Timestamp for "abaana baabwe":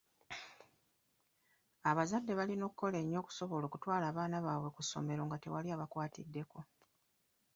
4.07-4.69